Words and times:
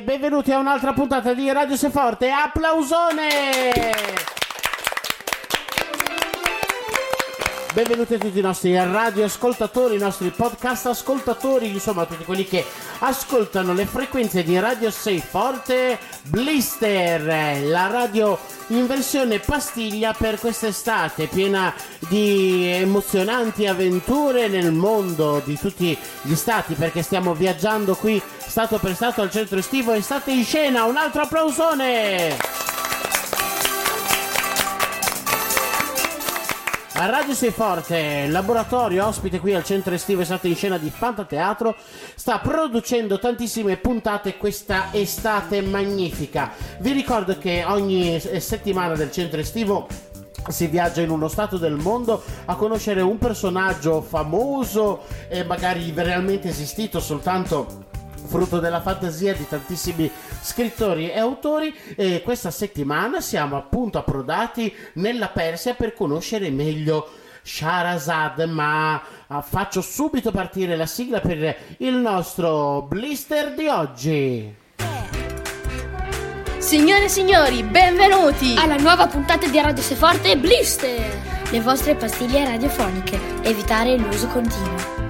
Benvenuti 0.00 0.50
a 0.52 0.58
un'altra 0.58 0.94
puntata 0.94 1.34
di 1.34 1.52
Radio 1.52 1.76
Seforte. 1.76 2.30
Applausone! 2.30 3.72
Benvenuti 7.74 8.14
a 8.14 8.18
tutti 8.18 8.38
i 8.38 8.42
nostri 8.42 8.74
radioascoltatori, 8.74 9.96
i 9.96 9.98
nostri 9.98 10.30
podcast 10.30 10.86
ascoltatori, 10.86 11.68
insomma 11.68 12.06
tutti 12.06 12.24
quelli 12.24 12.44
che 12.44 12.64
ascoltano 13.00 13.74
le 13.74 13.84
frequenze 13.84 14.42
di 14.42 14.58
Radio 14.58 14.90
6 14.90 15.20
Forte 15.20 15.98
Blister, 16.22 17.62
la 17.62 17.86
radio 17.88 18.38
in 18.72 18.86
versione 18.86 19.38
pastiglia 19.38 20.12
per 20.12 20.38
quest'estate, 20.38 21.26
piena 21.26 21.74
di 22.08 22.66
emozionanti 22.66 23.66
avventure 23.66 24.48
nel 24.48 24.72
mondo 24.72 25.42
di 25.44 25.58
tutti 25.58 25.96
gli 26.22 26.34
stati, 26.34 26.74
perché 26.74 27.02
stiamo 27.02 27.34
viaggiando 27.34 27.94
qui 27.94 28.20
stato 28.38 28.78
per 28.78 28.94
stato 28.94 29.22
al 29.22 29.30
centro 29.30 29.58
estivo 29.58 29.92
estate 29.92 30.32
in 30.32 30.44
scena. 30.44 30.84
Un 30.84 30.96
altro 30.96 31.22
applausone! 31.22 32.51
A 37.02 37.06
Radio 37.06 37.34
Sei 37.34 37.50
Forte, 37.50 38.28
laboratorio 38.28 39.04
ospite 39.04 39.40
qui 39.40 39.52
al 39.54 39.64
centro 39.64 39.92
estivo 39.92 40.20
estate 40.20 40.46
in 40.46 40.54
scena 40.54 40.78
di 40.78 40.88
Fantateatro, 40.88 41.74
sta 42.14 42.38
producendo 42.38 43.18
tantissime 43.18 43.76
puntate 43.76 44.36
questa 44.36 44.92
estate 44.92 45.62
magnifica. 45.62 46.52
Vi 46.78 46.92
ricordo 46.92 47.36
che 47.38 47.64
ogni 47.66 48.20
settimana 48.20 48.94
del 48.94 49.10
centro 49.10 49.40
estivo 49.40 49.88
si 50.46 50.68
viaggia 50.68 51.00
in 51.00 51.10
uno 51.10 51.26
stato 51.26 51.56
del 51.56 51.74
mondo 51.74 52.22
a 52.44 52.54
conoscere 52.54 53.00
un 53.00 53.18
personaggio 53.18 54.00
famoso 54.00 55.00
e 55.26 55.42
magari 55.42 55.92
realmente 55.96 56.50
esistito 56.50 57.00
soltanto 57.00 57.90
frutto 58.24 58.58
della 58.58 58.80
fantasia 58.80 59.34
di 59.34 59.46
tantissimi 59.46 60.10
scrittori 60.40 61.10
e 61.10 61.18
autori 61.18 61.74
e 61.96 62.22
questa 62.22 62.50
settimana 62.50 63.20
siamo 63.20 63.56
appunto 63.56 63.98
approdati 63.98 64.74
nella 64.94 65.28
Persia 65.28 65.74
per 65.74 65.94
conoscere 65.94 66.50
meglio 66.50 67.08
Sharazad, 67.42 68.40
ma 68.48 69.02
ah, 69.26 69.42
faccio 69.42 69.80
subito 69.80 70.30
partire 70.30 70.76
la 70.76 70.86
sigla 70.86 71.20
per 71.20 71.56
il 71.78 71.94
nostro 71.94 72.82
blister 72.82 73.54
di 73.54 73.66
oggi. 73.66 74.54
Signore 76.58 77.04
e 77.04 77.08
signori, 77.08 77.64
benvenuti 77.64 78.54
alla 78.56 78.76
nuova 78.76 79.08
puntata 79.08 79.48
di 79.48 79.60
Radio 79.60 79.82
Seforte 79.82 80.38
Blister, 80.38 81.50
le 81.50 81.60
vostre 81.60 81.96
pastiglie 81.96 82.44
radiofoniche. 82.44 83.18
Evitare 83.42 83.96
l'uso 83.96 84.28
continuo. 84.28 85.01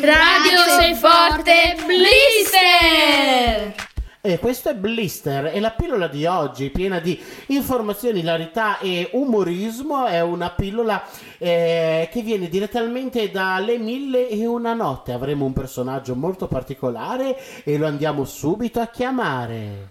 Radio 0.00 0.60
Sei 0.78 0.94
Forte 0.94 1.76
Blister! 1.84 3.74
E 4.20 4.38
questo 4.38 4.68
è 4.68 4.74
Blister 4.74 5.46
e 5.46 5.58
la 5.58 5.72
pillola 5.72 6.06
di 6.06 6.24
oggi, 6.24 6.70
piena 6.70 7.00
di 7.00 7.20
informazioni, 7.46 8.20
hilarità 8.20 8.78
e 8.78 9.08
umorismo, 9.12 10.06
è 10.06 10.20
una 10.22 10.50
pillola 10.50 11.04
eh, 11.38 12.08
che 12.12 12.22
viene 12.22 12.48
direttamente 12.48 13.30
dalle 13.30 13.78
mille 13.78 14.28
e 14.28 14.46
una 14.46 14.72
notte. 14.72 15.12
Avremo 15.12 15.44
un 15.44 15.52
personaggio 15.52 16.14
molto 16.14 16.46
particolare 16.46 17.36
e 17.64 17.76
lo 17.76 17.86
andiamo 17.86 18.24
subito 18.24 18.80
a 18.80 18.86
chiamare. 18.86 19.88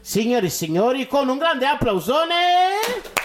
Signori 0.00 0.46
e 0.46 0.50
signori, 0.50 1.06
con 1.06 1.28
un 1.28 1.38
grande 1.38 1.66
applausone 1.66 3.20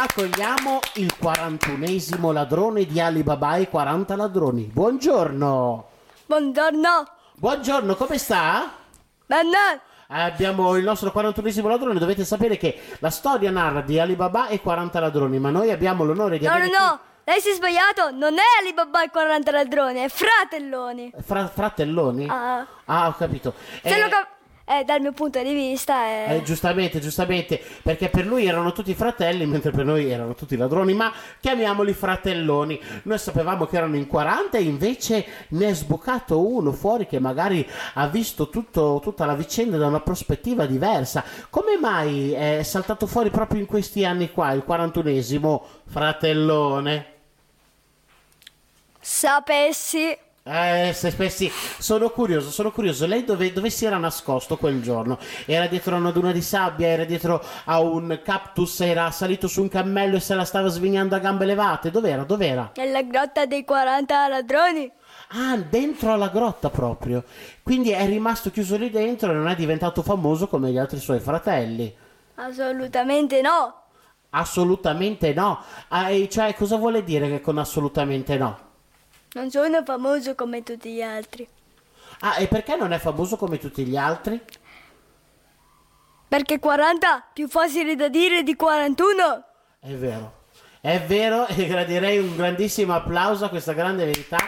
accogliamo 0.00 0.78
il 0.94 1.12
41esimo 1.20 2.32
ladrone 2.32 2.84
di 2.86 3.00
Alibaba 3.00 3.56
e 3.56 3.68
40 3.68 4.14
ladroni. 4.14 4.62
Buongiorno. 4.72 5.88
Buongiorno. 6.26 7.04
Buongiorno, 7.34 7.96
come 7.96 8.16
sta? 8.18 8.74
Bene. 9.26 9.80
Abbiamo 10.10 10.76
il 10.76 10.84
nostro 10.84 11.12
41esimo 11.14 11.66
ladrone. 11.66 11.98
Dovete 11.98 12.24
sapere 12.24 12.56
che 12.56 12.80
la 13.00 13.10
storia 13.10 13.50
narra 13.50 13.80
di 13.80 13.98
Alibaba 13.98 14.46
e 14.46 14.60
40 14.60 15.00
ladroni, 15.00 15.38
ma 15.40 15.50
noi 15.50 15.72
abbiamo 15.72 16.04
l'onore 16.04 16.38
di 16.38 16.46
no, 16.46 16.52
avere. 16.52 16.66
No, 16.70 16.78
no, 16.78 16.84
no. 16.86 17.00
Lei 17.24 17.40
si 17.40 17.50
è 17.50 17.54
sbagliato, 17.54 18.10
non 18.12 18.38
è 18.38 18.42
Alibaba 18.60 19.02
e 19.02 19.10
40 19.10 19.50
ladroni, 19.50 19.98
è 19.98 20.08
Fratelloni. 20.08 21.12
Fra- 21.22 21.48
fratelloni? 21.48 22.26
Ah. 22.26 22.64
ah, 22.86 23.08
ho 23.08 23.14
capito. 23.18 23.52
Se 23.82 23.88
Eh, 23.94 24.00
lo 24.00 24.08
cap- 24.08 24.28
eh, 24.68 24.84
dal 24.84 25.00
mio 25.00 25.12
punto 25.12 25.42
di 25.42 25.54
vista 25.54 26.04
è... 26.04 26.26
Eh, 26.28 26.42
giustamente, 26.42 27.00
giustamente, 27.00 27.58
perché 27.82 28.10
per 28.10 28.26
lui 28.26 28.44
erano 28.44 28.72
tutti 28.72 28.92
fratelli, 28.94 29.46
mentre 29.46 29.70
per 29.70 29.86
noi 29.86 30.10
erano 30.10 30.34
tutti 30.34 30.56
ladroni, 30.56 30.92
ma 30.92 31.10
chiamiamoli 31.40 31.94
fratelloni. 31.94 32.78
Noi 33.04 33.18
sapevamo 33.18 33.64
che 33.64 33.76
erano 33.78 33.96
in 33.96 34.06
40 34.06 34.58
e 34.58 34.62
invece 34.62 35.26
ne 35.48 35.68
è 35.68 35.74
sbucato 35.74 36.46
uno 36.46 36.72
fuori 36.72 37.06
che 37.06 37.18
magari 37.18 37.66
ha 37.94 38.06
visto 38.08 38.50
tutto- 38.50 39.00
tutta 39.02 39.24
la 39.24 39.34
vicenda 39.34 39.78
da 39.78 39.86
una 39.86 40.00
prospettiva 40.00 40.66
diversa. 40.66 41.24
Come 41.48 41.78
mai 41.78 42.32
è 42.32 42.62
saltato 42.62 43.06
fuori 43.06 43.30
proprio 43.30 43.60
in 43.60 43.66
questi 43.66 44.04
anni 44.04 44.30
qua, 44.30 44.52
il 44.52 44.64
41esimo 44.66 45.60
fratellone? 45.86 47.12
Sapessi... 49.00 50.26
Eh, 50.42 50.92
se 50.94 51.10
spessi, 51.10 51.50
sono 51.78 52.08
curioso, 52.08 52.50
sono 52.50 52.70
curioso. 52.70 53.06
Lei 53.06 53.24
dove, 53.24 53.52
dove 53.52 53.68
si 53.68 53.84
era 53.84 53.98
nascosto 53.98 54.56
quel 54.56 54.80
giorno? 54.80 55.18
Era 55.44 55.66
dietro 55.66 55.94
a 55.94 55.98
una 55.98 56.10
duna 56.10 56.32
di 56.32 56.40
sabbia, 56.40 56.86
era 56.88 57.04
dietro 57.04 57.44
a 57.64 57.80
un 57.80 58.20
cactus, 58.24 58.80
era 58.80 59.10
salito 59.10 59.46
su 59.46 59.60
un 59.60 59.68
cammello 59.68 60.16
e 60.16 60.20
se 60.20 60.34
la 60.34 60.44
stava 60.44 60.68
svignando 60.68 61.14
a 61.14 61.18
gambe 61.18 61.44
levate. 61.44 61.90
Dov'era? 61.90 62.24
Dov'era? 62.24 62.72
Nella 62.76 63.02
grotta 63.02 63.44
dei 63.44 63.64
40 63.64 64.28
ladroni? 64.28 64.90
Ah, 65.32 65.58
dentro 65.58 66.14
alla 66.14 66.28
grotta 66.28 66.70
proprio. 66.70 67.24
Quindi 67.62 67.90
è 67.90 68.06
rimasto 68.06 68.50
chiuso 68.50 68.76
lì 68.76 68.88
dentro 68.88 69.30
e 69.30 69.34
non 69.34 69.48
è 69.48 69.54
diventato 69.54 70.02
famoso 70.02 70.48
come 70.48 70.70
gli 70.70 70.78
altri 70.78 70.98
suoi 70.98 71.20
fratelli. 71.20 71.94
Assolutamente 72.36 73.42
no. 73.42 73.82
Assolutamente 74.30 75.34
no. 75.34 75.60
Ah, 75.88 76.08
cioè, 76.28 76.54
cosa 76.54 76.76
vuole 76.76 77.04
dire 77.04 77.28
che 77.28 77.40
con 77.42 77.58
assolutamente 77.58 78.38
no? 78.38 78.67
Non 79.32 79.50
sono 79.50 79.82
famoso 79.84 80.34
come 80.34 80.62
tutti 80.62 80.90
gli 80.92 81.02
altri. 81.02 81.46
Ah, 82.20 82.38
e 82.38 82.48
perché 82.48 82.76
non 82.76 82.92
è 82.92 82.98
famoso 82.98 83.36
come 83.36 83.58
tutti 83.58 83.84
gli 83.84 83.96
altri? 83.96 84.40
Perché 86.26 86.58
40 86.58 87.28
più 87.32 87.48
facile 87.48 87.94
da 87.94 88.08
dire 88.08 88.42
di 88.42 88.56
41. 88.56 89.44
È 89.80 89.92
vero, 89.92 90.44
è 90.80 91.00
vero 91.00 91.46
e 91.46 91.66
gradirei 91.66 92.18
un 92.18 92.36
grandissimo 92.36 92.94
applauso 92.94 93.44
a 93.44 93.48
questa 93.48 93.72
grande 93.72 94.04
verità. 94.04 94.38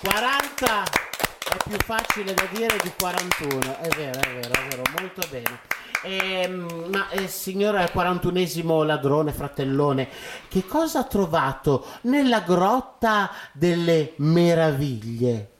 40 0.00 0.82
è 0.82 1.56
più 1.68 1.78
facile 1.78 2.34
da 2.34 2.44
dire 2.52 2.76
di 2.82 2.92
41, 2.98 3.78
è 3.80 3.88
vero, 3.96 4.20
è 4.20 4.34
vero, 4.34 4.52
è 4.52 4.68
vero, 4.68 4.82
molto 4.98 5.26
bene. 5.30 5.60
Ehm, 6.04 6.86
ma 6.92 7.08
eh, 7.10 7.26
signora 7.26 7.84
41esimo 7.84 8.84
ladrone, 8.84 9.32
fratellone, 9.32 10.08
che 10.48 10.64
cosa 10.64 11.00
ha 11.00 11.04
trovato 11.04 11.84
nella 12.02 12.40
grotta 12.40 13.30
delle 13.52 14.12
meraviglie? 14.16 15.56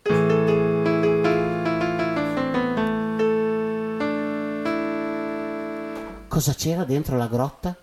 Cosa 6.28 6.54
c'era 6.54 6.84
dentro 6.84 7.16
la 7.16 7.26
grotta? 7.26 7.74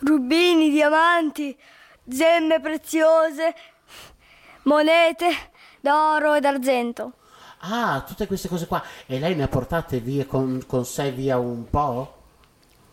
Rubini, 0.00 0.68
diamanti, 0.68 1.56
gemme 2.04 2.60
preziose, 2.60 3.54
monete 4.64 5.28
d'oro 5.80 6.34
e 6.34 6.40
d'argento. 6.40 7.12
Ah, 7.60 8.02
tutte 8.06 8.26
queste 8.26 8.48
cose 8.48 8.66
qua. 8.66 8.82
E 9.06 9.18
lei 9.18 9.34
ne 9.34 9.44
ha 9.44 9.48
portate 9.48 10.00
via 10.00 10.26
con, 10.26 10.62
con 10.66 10.84
sé 10.84 11.12
via 11.12 11.38
un 11.38 11.68
po'? 11.68 12.14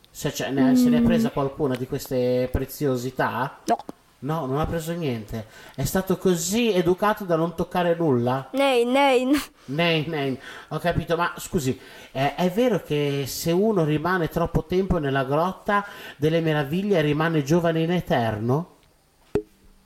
Se, 0.10 0.34
ce 0.34 0.50
ne, 0.50 0.76
se 0.76 0.90
ne 0.90 0.98
è 0.98 1.02
presa 1.02 1.30
qualcuna 1.30 1.76
di 1.76 1.88
queste 1.88 2.50
preziosità? 2.52 3.60
No. 3.66 3.78
No, 4.20 4.48
non 4.48 4.60
ha 4.60 4.66
preso 4.66 4.94
niente. 4.94 5.46
È 5.76 5.86
stato 5.86 6.18
così 6.18 6.72
educato 6.72 7.24
da 7.24 7.36
non 7.36 7.54
toccare 7.54 7.96
nulla? 7.96 8.50
Nei, 8.54 8.84
nei. 8.84 9.28
Nei, 9.66 10.08
nei, 10.08 10.40
ho 10.70 10.80
capito, 10.80 11.16
ma 11.16 11.34
scusi, 11.38 11.80
eh, 12.12 12.34
è 12.34 12.50
vero 12.50 12.82
che 12.82 13.26
se 13.28 13.52
uno 13.52 13.84
rimane 13.84 14.28
troppo 14.28 14.64
tempo 14.64 14.98
nella 14.98 15.24
grotta 15.24 15.86
delle 16.16 16.42
meraviglie 16.42 17.00
rimane 17.02 17.44
giovane 17.44 17.82
in 17.82 17.92
eterno? 17.92 18.78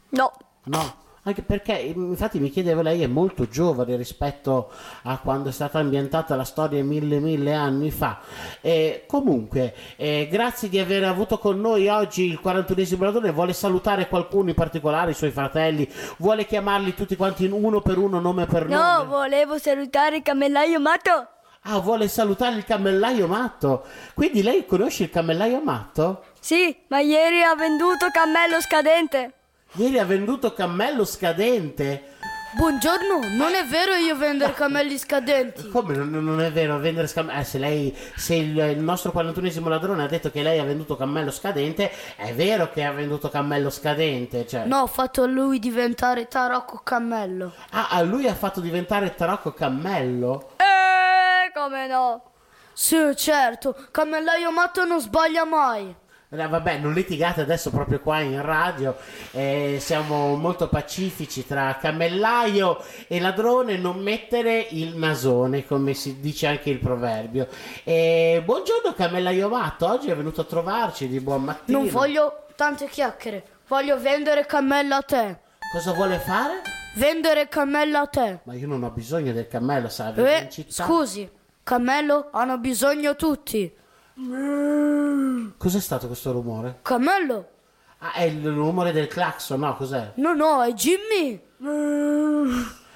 No. 0.10 0.32
No, 0.64 0.96
anche 1.24 1.44
perché 1.44 1.74
infatti 1.74 2.40
mi 2.40 2.50
chiedevo 2.50 2.82
lei 2.82 3.04
è 3.04 3.08
molto 3.08 3.48
giovane 3.48 3.96
rispetto 3.96 4.72
a 5.04 5.20
quando 5.20 5.50
è 5.50 5.52
stata 5.52 5.78
ambientata 5.78 6.36
la 6.36 6.44
storia 6.44 6.84
mille 6.84 7.20
mille 7.20 7.54
anni 7.54 7.92
fa. 7.92 8.20
E 8.60 9.04
comunque, 9.08 9.76
eh, 9.98 10.28
grazie 10.32 10.68
di 10.68 10.80
aver 10.80 11.04
avuto 11.04 11.38
con 11.38 11.60
noi 11.62 11.88
oggi 11.90 12.26
il 12.26 12.40
41esimo 12.44 13.04
ladrone. 13.04 13.32
Vuole 13.32 13.54
salutare 13.54 14.08
qualcuno 14.08 14.50
in 14.50 14.56
particolare, 14.56 15.12
i 15.12 15.16
suoi 15.16 15.32
fratelli? 15.32 15.88
Vuole 16.18 16.46
chiamarli 16.46 16.96
tutti 16.96 17.16
quanti 17.16 17.46
uno 17.46 17.82
per 17.82 17.98
uno, 18.00 18.20
nome 18.20 18.46
per 18.48 18.68
No, 18.68 18.78
nome? 18.98 19.06
volevo 19.08 19.58
salutare 19.60 20.18
il 20.18 20.24
cammellaio 20.24 20.80
matto. 20.80 21.28
Ah, 21.66 21.78
vuole 21.78 22.08
salutare 22.08 22.56
il 22.56 22.66
cammellaio 22.66 23.28
matto. 23.28 23.84
Quindi 24.16 24.42
lei 24.42 24.66
conosce 24.66 25.04
il 25.04 25.10
cammellaio 25.12 25.62
matto? 25.62 26.24
Sì, 26.40 26.76
ma 26.88 27.00
ieri 27.00 27.44
ha 27.44 27.54
venduto 27.54 28.08
cammello 28.12 28.60
scadente. 28.60 29.34
Ieri 29.76 30.00
ha 30.00 30.06
venduto 30.06 30.52
cammello 30.52 31.06
scadente. 31.06 32.10
Buongiorno, 32.58 33.22
non 33.38 33.54
è 33.54 33.66
vero 33.66 33.94
io 33.94 34.18
vendere 34.18 34.52
cammelli 34.54 34.98
scadenti. 34.98 35.70
Come 35.70 35.96
non, 35.96 36.10
non 36.10 36.42
è 36.42 36.52
vero 36.52 36.78
vendere 36.78 37.08
cammello? 37.08 37.40
Eh, 37.40 37.44
se 37.46 37.58
lei, 37.58 37.98
se 38.18 38.36
il, 38.36 38.58
il 38.58 38.80
nostro 38.80 39.14
41esimo 39.16 39.70
ladrone 39.70 40.04
ha 40.04 40.08
detto 40.08 40.30
che 40.30 40.44
lei 40.44 40.60
ha 40.60 40.66
venduto 40.66 40.98
cammello 40.98 41.32
scadente, 41.32 41.90
è 42.18 42.34
vero 42.34 42.70
che 42.70 42.84
ha 42.84 42.92
venduto 42.92 43.30
cammello 43.30 43.70
scadente. 43.70 44.46
Cioè. 44.46 44.66
No, 44.66 44.80
ho 44.82 44.88
fatto 44.88 45.26
lui 45.26 45.58
diventare 45.58 46.28
tarocco 46.28 46.82
cammello. 46.84 47.54
Ah, 47.70 47.88
ah, 47.92 48.02
lui 48.02 48.28
ha 48.28 48.36
fatto 48.36 48.60
diventare 48.60 49.16
tarocco 49.16 49.54
cammello? 49.54 50.52
Eh, 50.58 51.50
come 51.54 51.88
no? 51.88 52.24
Sì, 52.74 52.98
certo, 53.16 53.74
cammellaio 53.90 54.52
matto 54.52 54.84
non 54.84 55.00
sbaglia 55.00 55.46
mai. 55.46 55.96
Vabbè, 56.34 56.78
non 56.78 56.94
litigate 56.94 57.42
adesso 57.42 57.72
proprio 57.72 58.00
qua 58.00 58.22
in 58.22 58.42
radio, 58.42 58.96
eh, 59.32 59.80
siamo 59.82 60.38
molto 60.38 60.70
pacifici 60.70 61.46
tra 61.46 61.76
cammellaio 61.76 62.82
e 63.08 63.20
ladrone, 63.20 63.76
non 63.76 64.00
mettere 64.00 64.66
il 64.70 64.96
nasone, 64.96 65.66
come 65.66 65.94
si 65.94 66.22
dice 66.22 66.48
anche 66.48 66.70
il 66.70 66.80
proverbio. 66.80 67.50
Eh, 67.84 68.42
buongiorno 68.46 68.94
cammellaio 68.94 69.50
matto, 69.50 69.86
oggi 69.90 70.10
è 70.10 70.16
venuto 70.16 70.40
a 70.40 70.46
trovarci 70.46 71.10
di 71.10 71.20
buon 71.20 71.44
mattino. 71.44 71.80
Non 71.80 71.90
voglio 71.90 72.46
tante 72.56 72.88
chiacchiere, 72.88 73.44
voglio 73.68 74.00
vendere 74.00 74.46
cammello 74.46 74.96
a 74.96 75.02
te. 75.02 75.38
Cosa 75.74 75.92
vuole 75.92 76.18
fare? 76.18 76.62
Vendere 76.96 77.50
cammello 77.50 77.98
a 77.98 78.08
te. 78.08 78.40
Ma 78.44 78.54
io 78.54 78.68
non 78.68 78.84
ho 78.84 78.90
bisogno 78.92 79.34
del 79.34 79.50
cammello, 79.50 79.90
sa, 79.90 80.12
vive 80.12 80.48
Eh, 80.48 80.66
scusi, 80.70 81.30
cammello 81.62 82.30
hanno 82.32 82.58
bisogno 82.58 83.18
tutti. 83.18 83.80
Cos'è 85.58 85.80
stato 85.80 86.08
questo 86.08 86.32
rumore? 86.32 86.80
Cammello? 86.84 87.48
Ah, 88.00 88.14
è 88.14 88.24
il 88.24 88.48
rumore 88.48 88.92
del 88.92 89.08
clacson, 89.08 89.60
no? 89.60 89.76
Cos'è? 89.76 90.12
No, 90.16 90.34
no, 90.34 90.64
è 90.64 90.74
Jimmy. 90.74 91.40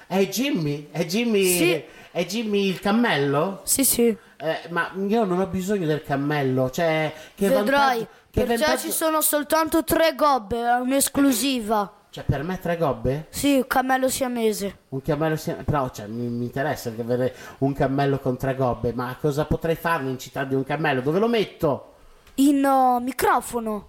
È 0.06 0.28
Jimmy? 0.28 0.88
È 0.90 1.04
Jimmy? 1.04 1.44
Sì. 1.44 1.82
È 2.12 2.24
Jimmy 2.24 2.68
il 2.68 2.80
cammello? 2.80 3.60
Sì, 3.64 3.84
sì. 3.84 4.16
Eh, 4.38 4.60
ma 4.70 4.90
io 5.06 5.24
non 5.24 5.40
ho 5.40 5.46
bisogno 5.46 5.86
del 5.86 6.02
cammello, 6.02 6.70
cioè 6.70 7.12
che 7.34 7.48
Vedrai, 7.48 7.64
vantaggio- 7.98 8.08
che 8.30 8.40
per 8.44 8.46
te 8.46 8.56
vantaggio- 8.56 8.78
ci 8.82 8.90
sono 8.92 9.20
soltanto 9.20 9.82
tre 9.84 10.14
gobbe, 10.14 10.60
è 10.62 10.74
un'esclusiva. 10.80 11.92
Cioè 12.16 12.24
per 12.24 12.42
me 12.42 12.58
tre 12.58 12.78
gobbe? 12.78 13.26
Sì, 13.28 13.62
cammello 13.66 14.08
siamese. 14.08 14.78
Un 14.88 15.02
cammello 15.02 15.36
sia- 15.36 15.56
però 15.62 15.90
cioè, 15.90 16.06
mi, 16.06 16.28
mi 16.28 16.46
interessa 16.46 16.88
avere 16.88 17.34
un 17.58 17.74
cammello 17.74 18.18
con 18.20 18.38
tre 18.38 18.54
gobbe, 18.54 18.94
ma 18.94 19.14
cosa 19.20 19.44
potrei 19.44 19.74
farne 19.74 20.08
in 20.08 20.18
città 20.18 20.44
di 20.44 20.54
un 20.54 20.64
cammello? 20.64 21.02
Dove 21.02 21.18
lo 21.18 21.28
metto? 21.28 21.92
In 22.36 22.64
uh, 22.64 23.02
microfono. 23.02 23.88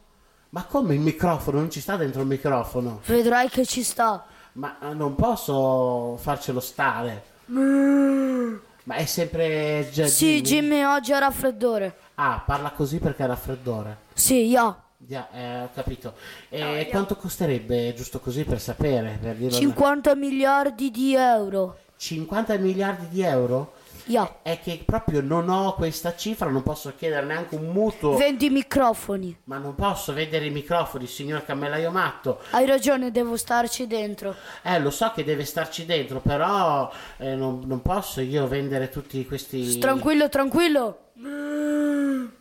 Ma 0.50 0.66
come 0.66 0.96
il 0.96 1.00
microfono? 1.00 1.60
Non 1.60 1.72
ci 1.72 1.80
sta 1.80 1.96
dentro 1.96 2.20
il 2.20 2.28
microfono? 2.28 3.00
Vedrai 3.06 3.48
che 3.48 3.66
ci 3.66 3.82
sta. 3.82 4.26
Ma 4.54 4.78
eh, 4.82 4.94
non 4.94 5.16
posso 5.16 6.18
farcelo 6.18 6.60
stare. 6.60 7.24
Ma 7.46 8.96
è 8.96 9.06
sempre 9.06 9.88
già 9.90 10.06
Sì, 10.06 10.42
Jimmy 10.42 10.84
oggi 10.84 11.14
ha 11.14 11.20
raffreddore. 11.20 11.96
Ah, 12.16 12.44
parla 12.46 12.72
così 12.72 13.00
perché 13.00 13.24
ha 13.24 13.28
raffreddore. 13.28 14.00
Sì, 14.14 14.48
ya. 14.48 14.82
Già, 15.00 15.30
eh, 15.32 15.62
ho 15.62 15.70
capito. 15.74 16.16
E 16.50 16.88
quanto 16.90 17.16
costerebbe, 17.16 17.94
giusto 17.94 18.20
così 18.20 18.44
per 18.44 18.60
sapere? 18.60 19.20
Per 19.22 19.36
dirlo 19.36 19.56
50 19.56 20.16
miliardi 20.16 20.90
di 20.90 21.14
euro. 21.14 21.78
50 21.98 22.58
miliardi 22.58 23.08
di 23.10 23.22
euro? 23.22 23.74
Ya. 24.06 24.40
È 24.42 24.60
che 24.60 24.82
proprio 24.86 25.22
non 25.22 25.50
ho 25.50 25.76
questa 25.76 26.16
cifra, 26.16 26.50
non 26.50 26.64
posso 26.64 26.94
chiedere 26.98 27.26
neanche 27.26 27.56
un 27.56 27.68
mutuo. 27.68 28.16
Vendi 28.16 28.50
microfoni. 28.50 29.38
ma 29.44 29.58
non 29.58 29.76
posso 29.76 30.14
vendere 30.14 30.46
i 30.46 30.50
microfoni, 30.50 31.06
signor 31.06 31.46
cammellaio 31.46 31.92
matto. 31.92 32.40
Hai 32.52 32.66
ragione, 32.66 33.12
devo 33.12 33.36
starci 33.36 33.86
dentro. 33.86 34.34
Eh, 34.64 34.80
lo 34.80 34.90
so 34.90 35.12
che 35.14 35.24
deve 35.24 35.44
starci 35.44 35.86
dentro, 35.86 36.22
però 36.22 36.90
eh, 37.18 37.36
non, 37.36 37.64
non 37.66 37.82
posso 37.82 38.22
io 38.22 38.48
vendere 38.48 38.90
tutti 38.90 39.26
questi. 39.26 39.78
Tranquillo, 39.78 40.30
tranquillo. 40.30 41.00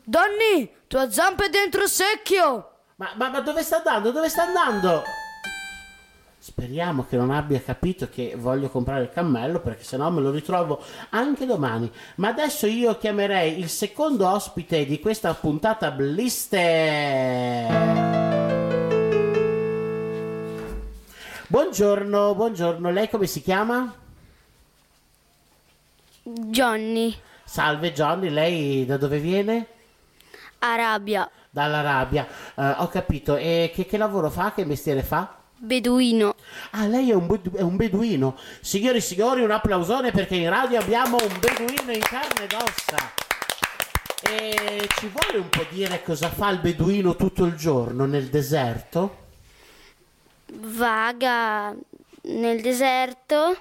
Donny, 0.09 0.71
tua 0.87 1.11
zampa 1.11 1.47
è 1.47 1.49
dentro 1.49 1.83
il 1.83 1.89
secchio. 1.89 2.71
Ma, 2.95 3.11
ma, 3.17 3.29
ma 3.29 3.41
dove 3.41 3.65
sta 3.65 3.79
andando? 3.79 4.13
Dove 4.13 4.29
sta 4.29 4.45
andando? 4.45 5.03
Speriamo 6.39 7.05
che 7.07 7.17
non 7.17 7.33
abbia 7.33 7.61
capito 7.61 8.09
che 8.09 8.35
voglio 8.37 8.69
comprare 8.69 9.03
il 9.03 9.11
cammello 9.11 9.59
perché 9.59 9.83
sennò 9.83 10.09
me 10.11 10.21
lo 10.21 10.31
ritrovo 10.31 10.81
anche 11.11 11.45
domani. 11.45 11.91
Ma 12.17 12.29
adesso 12.29 12.69
io 12.69 12.97
chiamerei 12.97 13.59
il 13.59 13.69
secondo 13.69 14.29
ospite 14.29 14.87
di 14.87 15.01
questa 15.01 15.35
puntata 15.35 15.91
Blister. 15.91 16.55
Buongiorno, 21.49 22.33
buongiorno. 22.37 22.93
Lei 22.93 23.11
come 23.11 23.27
si 23.27 23.43
chiama? 23.43 23.93
Johnny, 26.23 27.13
Salve 27.43 27.93
Johnny, 27.93 28.29
lei 28.29 28.87
da 28.87 28.97
dove 28.97 29.19
viene? 29.19 29.75
Arabia, 30.73 31.31
Dall'Arabia. 31.51 32.27
Eh, 32.55 32.75
ho 32.79 32.89
capito. 32.89 33.37
E 33.37 33.71
che, 33.75 33.87
che 33.87 33.97
lavoro 33.97 34.31
fa? 34.31 34.53
Che 34.55 34.65
mestiere 34.65 35.03
fa? 35.03 35.35
beduino. 35.59 36.35
Ah, 36.73 36.87
lei 36.87 37.11
è 37.11 37.15
un, 37.15 37.41
è 37.55 37.63
un 37.63 37.77
beduino. 37.77 38.37
Signori 38.61 38.99
e 38.99 39.01
signori, 39.01 39.43
un 39.43 39.51
applausone 39.51 40.11
perché 40.11 40.37
in 40.37 40.51
radio 40.51 40.79
abbiamo 40.79 41.17
un 41.17 41.39
beduino 41.41 41.93
in 41.93 42.01
carne 42.01 42.45
ed 42.45 42.53
ossa. 42.53 43.13
E 44.23 44.87
ci 44.99 45.09
vuole 45.09 45.39
un 45.39 45.49
po' 45.49 45.65
dire 45.71 46.03
cosa 46.03 46.29
fa 46.29 46.51
il 46.51 46.59
beduino 46.59 47.17
tutto 47.17 47.45
il 47.45 47.55
giorno 47.55 48.05
nel 48.07 48.27
deserto? 48.29 49.25
Vaga 50.53 51.75
nel 52.23 52.61
deserto. 52.61 53.57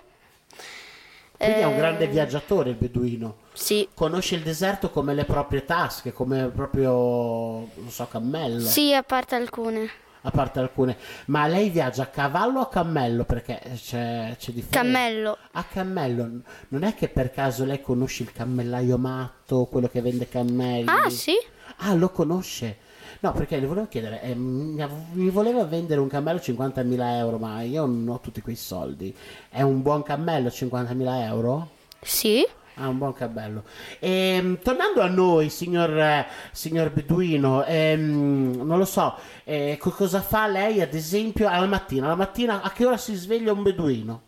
Quindi 1.38 1.60
è 1.62 1.66
un 1.66 1.74
Eh, 1.74 1.78
grande 1.78 2.08
viaggiatore 2.08 2.72
il 2.72 2.75
beduino. 2.75 3.44
Sì. 3.56 3.88
Conosce 3.94 4.36
il 4.36 4.44
deserto 4.44 4.90
come 4.90 5.13
le 5.13 5.25
proprie 5.25 5.66
tasche, 5.66 6.12
come 6.12 6.50
proprio, 6.54 6.92
non 6.92 7.90
so, 7.90 8.07
cammello. 8.07 8.60
Sì, 8.60 8.94
a 8.94 9.02
parte 9.02 9.36
alcune. 9.36 9.90
A 10.22 10.31
parte 10.31 10.60
alcune. 10.60 10.98
Ma 11.28 11.48
lei 11.48 11.69
viaggia 11.69 12.03
a 12.03 12.08
cavallo 12.08 12.60
o 12.60 12.63
a 12.63 12.68
cammello? 12.68 13.24
Perché 13.25 13.62
c'è, 13.75 14.36
c'è 14.38 14.51
differenza. 14.51 14.82
Cammello. 14.82 15.38
A 15.51 15.63
cammello. 15.63 16.30
Non 16.70 16.84
è 16.84 16.96
che 16.96 17.08
per 17.08 17.32
caso 17.32 17.63
lei 17.63 17.80
conosce 17.82 18.24
il 18.24 18.32
cammellaio 18.32 18.98
matto, 18.98 19.65
quello 19.65 19.88
che 19.88 20.01
vende 20.01 20.27
cammelli? 20.27 20.88
Ah, 20.88 21.10
sì? 21.10 21.34
Ah, 21.77 21.94
lo 21.94 22.10
conosce. 22.10 22.77
No, 23.20 23.32
perché 23.32 23.60
le 23.60 23.65
volevo 23.65 23.88
chiedere, 23.88 24.22
eh, 24.22 24.36
mi 24.36 25.30
voleva 25.30 25.63
vendere 25.63 26.00
un 26.00 26.08
cammello 26.08 26.39
50.000 26.39 27.18
euro, 27.18 27.38
ma 27.38 27.62
io 27.62 27.86
non 27.86 28.08
ho 28.10 28.20
tutti 28.20 28.41
quei 28.41 28.56
soldi. 28.56 29.15
È 29.50 29.62
un 29.62 29.82
buon 29.82 30.03
cammello 30.03 30.50
50.000 30.50 31.24
euro? 31.24 31.70
Sì. 32.01 32.46
Ah, 32.77 32.89
un 32.89 32.98
buon 32.98 33.13
cammello. 33.13 33.63
Ehm, 34.00 34.60
tornando 34.62 35.01
a 35.01 35.08
noi, 35.08 35.50
signor, 35.50 36.25
signor 36.51 36.91
Beduino, 36.91 37.63
ehm, 37.63 38.62
non 38.63 38.77
lo 38.77 38.84
so, 38.84 39.15
eh, 39.46 39.77
co- 39.79 39.91
cosa 39.91 40.22
fa 40.22 40.48
lei 40.48 40.82
ad 40.82 40.94
esempio 40.94 41.48
alla 41.48 41.67
mattina? 41.67 42.08
La 42.08 42.15
mattina 42.15 42.62
a 42.62 42.72
che 42.72 42.86
ora 42.86 42.98
si 42.98 43.15
sveglia 43.15 43.53
un 43.53 43.63
beduino? 43.63 44.22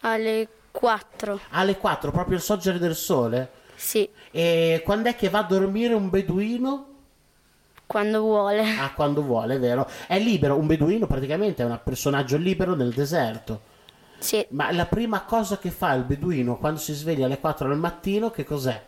Alle 0.00 0.48
4. 0.72 1.38
Alle 1.50 1.76
4, 1.76 2.10
proprio 2.10 2.36
il 2.36 2.42
sorgere 2.42 2.78
del 2.80 2.96
sole? 2.96 3.50
Sì. 3.76 4.08
E 4.32 4.82
quando 4.84 5.08
è 5.08 5.14
che 5.14 5.28
va 5.28 5.40
a 5.40 5.44
dormire 5.44 5.94
un 5.94 6.10
beduino? 6.10 6.86
Quando 7.86 8.20
vuole. 8.20 8.62
Ah, 8.80 8.92
quando 8.94 9.22
vuole, 9.22 9.58
vero? 9.58 9.88
È 10.08 10.18
libero, 10.18 10.56
un 10.58 10.66
beduino 10.66 11.06
praticamente 11.06 11.62
è 11.62 11.66
un 11.66 11.78
personaggio 11.84 12.36
libero 12.36 12.74
nel 12.74 12.92
deserto. 12.92 13.74
Sì. 14.18 14.44
Ma 14.50 14.72
la 14.72 14.86
prima 14.86 15.22
cosa 15.22 15.58
che 15.58 15.70
fa 15.70 15.92
il 15.94 16.04
beduino 16.04 16.56
quando 16.56 16.80
si 16.80 16.92
sveglia 16.92 17.26
alle 17.26 17.38
4 17.38 17.68
del 17.68 17.78
mattino, 17.78 18.30
che 18.30 18.44
cos'è? 18.44 18.84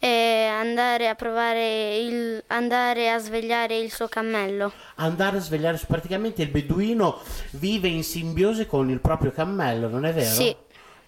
E 0.00 0.46
andare 0.46 1.08
a 1.08 1.14
provare 1.16 1.96
il. 1.96 2.42
andare 2.46 3.10
a 3.10 3.18
svegliare 3.18 3.76
il 3.78 3.90
suo 3.90 4.06
cammello. 4.06 4.70
Andare 4.96 5.38
a 5.38 5.40
svegliare, 5.40 5.80
praticamente 5.86 6.42
il 6.42 6.50
beduino 6.50 7.18
vive 7.52 7.88
in 7.88 8.04
simbiosi 8.04 8.66
con 8.66 8.90
il 8.90 9.00
proprio 9.00 9.32
cammello, 9.32 9.88
non 9.88 10.04
è 10.04 10.12
vero? 10.12 10.30
Sì. 10.30 10.56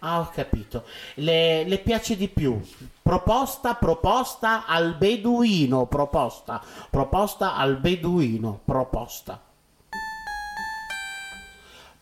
Ah, 0.00 0.20
ho 0.20 0.30
capito. 0.32 0.84
Le, 1.16 1.64
le 1.64 1.78
piace 1.78 2.16
di 2.16 2.28
più? 2.28 2.58
Proposta, 3.02 3.74
proposta 3.74 4.64
al 4.66 4.96
beduino, 4.96 5.86
proposta, 5.86 6.60
proposta 6.88 7.54
al 7.54 7.76
beduino, 7.76 8.60
proposta. 8.64 9.40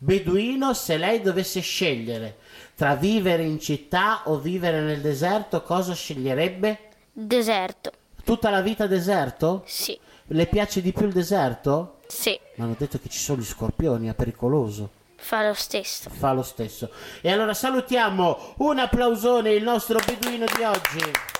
Beduino, 0.01 0.75
se 0.75 0.97
lei 0.97 1.21
dovesse 1.21 1.61
scegliere 1.61 2.39
tra 2.77 2.95
vivere 2.95 3.43
in 3.43 3.59
città 3.59 4.23
o 4.27 4.39
vivere 4.39 4.81
nel 4.81 5.01
deserto, 5.01 5.63
cosa 5.63 5.93
sceglierebbe? 5.93 6.91
Deserto. 7.13 7.91
Tutta 8.23 8.51
la 8.51 8.61
vita 8.61 8.87
deserto? 8.87 9.65
Sì. 9.67 9.99
Le 10.27 10.47
piace 10.47 10.81
di 10.81 10.93
più 10.93 11.07
il 11.07 11.13
deserto? 11.13 11.99
Sì. 12.07 12.39
Mi 12.55 12.65
hanno 12.65 12.77
detto 12.79 13.01
che 13.01 13.09
ci 13.09 13.19
sono 13.19 13.41
gli 13.41 13.45
scorpioni, 13.45 14.09
è 14.09 14.15
pericoloso. 14.15 14.91
Fa 15.17 15.45
lo 15.45 15.55
stesso. 15.55 16.11
Fa 16.11 16.33
lo 16.33 16.43
stesso. 16.43 16.91
E 17.21 17.33
allora 17.33 17.53
salutiamo 17.53 18.55
un 18.59 18.79
applausone 18.79 19.51
il 19.51 19.65
nostro 19.65 19.99
beduino 20.07 20.45
di 20.57 20.63
oggi. 20.63 21.38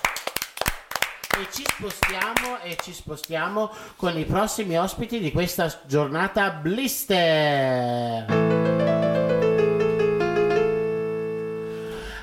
E 1.39 1.47
ci 1.53 1.63
spostiamo 1.65 2.59
e 2.61 2.75
ci 2.81 2.91
spostiamo 2.91 3.71
con 3.95 4.17
i 4.17 4.25
prossimi 4.25 4.77
ospiti 4.77 5.19
di 5.19 5.31
questa 5.31 5.73
giornata 5.85 6.49
blister. 6.49 8.25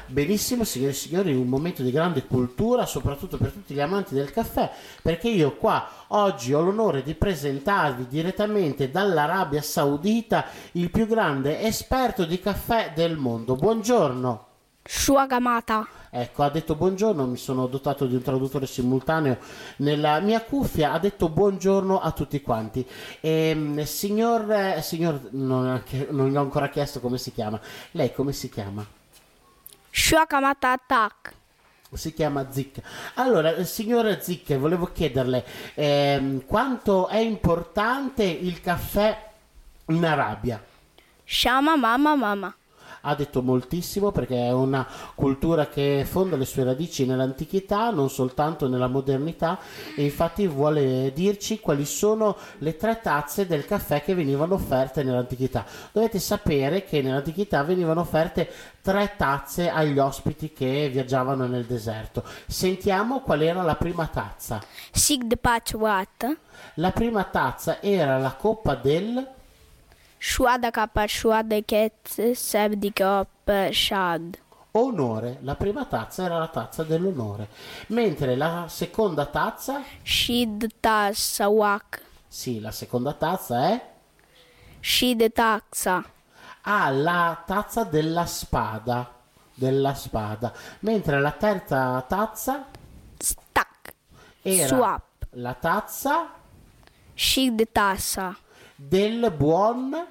Benissimo, 0.06 0.64
signore 0.64 0.92
e 0.92 0.94
signori, 0.94 1.34
un 1.34 1.48
momento 1.48 1.82
di 1.82 1.90
grande 1.90 2.26
cultura, 2.26 2.84
soprattutto 2.84 3.38
per 3.38 3.52
tutti 3.52 3.72
gli 3.72 3.80
amanti 3.80 4.14
del 4.14 4.30
caffè, 4.30 4.70
perché 5.00 5.28
io 5.28 5.56
qua 5.56 5.88
oggi 6.08 6.52
ho 6.52 6.60
l'onore 6.60 7.02
di 7.02 7.14
presentarvi 7.14 8.08
direttamente 8.08 8.90
dall'Arabia 8.90 9.62
Saudita 9.62 10.46
il 10.72 10.90
più 10.90 11.06
grande 11.06 11.62
esperto 11.62 12.26
di 12.26 12.38
caffè 12.38 12.92
del 12.94 13.16
mondo. 13.16 13.56
Buongiorno. 13.56 14.45
Shuagamata. 14.86 15.86
Ecco, 16.10 16.44
ha 16.44 16.50
detto 16.50 16.76
buongiorno, 16.76 17.26
mi 17.26 17.36
sono 17.36 17.66
dotato 17.66 18.06
di 18.06 18.14
un 18.14 18.22
traduttore 18.22 18.66
simultaneo 18.66 19.38
nella 19.78 20.20
mia 20.20 20.40
cuffia, 20.40 20.92
ha 20.92 20.98
detto 20.98 21.28
buongiorno 21.28 22.00
a 22.00 22.10
tutti 22.12 22.40
quanti. 22.40 22.86
E, 23.20 23.82
signor, 23.84 24.50
eh, 24.50 24.82
signor 24.82 25.28
non, 25.32 25.82
non 26.10 26.28
gli 26.28 26.36
ho 26.36 26.40
ancora 26.40 26.68
chiesto 26.68 27.00
come 27.00 27.18
si 27.18 27.32
chiama. 27.32 27.60
Lei 27.90 28.14
come 28.14 28.32
si 28.32 28.48
chiama? 28.48 28.86
Shuakamata 29.90 30.72
Attack. 30.72 31.34
Si 31.92 32.12
chiama 32.12 32.50
Zic. 32.50 32.80
Allora, 33.14 33.64
signora 33.64 34.20
Zic, 34.20 34.56
volevo 34.56 34.90
chiederle 34.92 35.44
ehm, 35.74 36.44
quanto 36.44 37.08
è 37.08 37.18
importante 37.18 38.24
il 38.24 38.60
caffè 38.60 39.30
in 39.86 40.04
Arabia? 40.04 40.62
Shama 41.24 41.76
mama 41.76 42.14
mama 42.14 42.54
ha 43.06 43.14
detto 43.14 43.40
moltissimo 43.42 44.10
perché 44.10 44.46
è 44.46 44.52
una 44.52 44.86
cultura 45.14 45.68
che 45.68 46.04
fonda 46.08 46.36
le 46.36 46.44
sue 46.44 46.64
radici 46.64 47.06
nell'antichità, 47.06 47.90
non 47.90 48.10
soltanto 48.10 48.68
nella 48.68 48.88
modernità 48.88 49.58
e 49.94 50.04
infatti 50.04 50.46
vuole 50.46 51.12
dirci 51.14 51.60
quali 51.60 51.84
sono 51.84 52.36
le 52.58 52.76
tre 52.76 53.00
tazze 53.00 53.46
del 53.46 53.64
caffè 53.64 54.02
che 54.02 54.14
venivano 54.14 54.54
offerte 54.54 55.04
nell'antichità. 55.04 55.64
Dovete 55.92 56.18
sapere 56.18 56.84
che 56.84 57.00
nell'antichità 57.00 57.62
venivano 57.62 58.00
offerte 58.00 58.50
tre 58.82 59.14
tazze 59.16 59.68
agli 59.68 59.98
ospiti 59.98 60.52
che 60.52 60.88
viaggiavano 60.90 61.46
nel 61.46 61.64
deserto. 61.64 62.24
Sentiamo 62.46 63.20
qual 63.20 63.42
era 63.42 63.62
la 63.62 63.76
prima 63.76 64.06
tazza. 64.06 64.60
Sig 64.90 65.38
Patch 65.38 65.74
Wat. 65.74 66.36
La 66.74 66.90
prima 66.90 67.24
tazza 67.24 67.80
era 67.80 68.18
la 68.18 68.34
coppa 68.34 68.74
del 68.74 69.34
Shuada 70.18 70.70
kappa 70.70 71.06
shuada 71.06 71.60
ket 71.62 72.08
sebdikop 72.34 73.28
shad. 73.70 74.38
Onore, 74.72 75.38
la 75.40 75.54
prima 75.54 75.86
tazza 75.86 76.24
era 76.24 76.38
la 76.38 76.48
tazza 76.48 76.82
dell'onore, 76.84 77.48
mentre 77.88 78.36
la 78.36 78.66
seconda 78.68 79.24
tazza 79.26 79.82
Shid 80.02 80.68
tasawak. 80.80 82.02
Sì, 82.28 82.60
la 82.60 82.70
seconda 82.70 83.14
tazza 83.14 83.68
è 83.68 83.90
Shid 84.80 85.32
taxa. 85.32 86.04
Ah, 86.62 86.90
la 86.90 87.42
tazza 87.46 87.84
della 87.84 88.26
spada, 88.26 89.10
della 89.54 89.94
spada, 89.94 90.52
mentre 90.80 91.20
la 91.20 91.30
terza 91.30 92.04
tazza 92.06 92.66
Stack. 93.16 93.94
era 94.42 94.66
Swap. 94.66 95.02
la 95.30 95.54
tazza 95.54 96.30
Shid 97.14 97.68
tassa. 97.72 98.36
Del 98.76 99.32
buon 99.36 100.06